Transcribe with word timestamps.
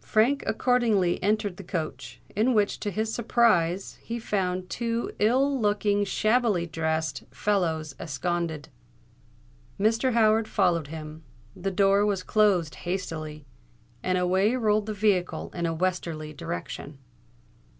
Frank 0.00 0.42
accordingly 0.48 1.22
entered 1.22 1.56
the 1.56 1.62
coach, 1.62 2.20
in 2.34 2.54
which, 2.54 2.80
to 2.80 2.90
his 2.90 3.14
surprise, 3.14 4.00
he 4.02 4.18
found 4.18 4.68
two 4.68 5.12
ill 5.20 5.60
looking, 5.60 6.02
shabbily 6.02 6.66
dressed 6.66 7.22
fellows 7.30 7.94
ensconced. 8.00 8.68
Mr. 9.78 10.12
Howard 10.14 10.48
followed 10.48 10.88
him—the 10.88 11.70
door 11.70 12.04
was 12.04 12.24
closed 12.24 12.74
hastily—and 12.82 14.18
away 14.18 14.56
rolled 14.56 14.86
the 14.86 14.92
vehicle 14.92 15.52
in 15.54 15.66
a 15.66 15.72
westerly 15.74 16.32
direction. 16.32 16.98